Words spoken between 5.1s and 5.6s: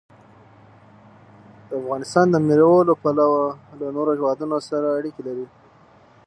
لري.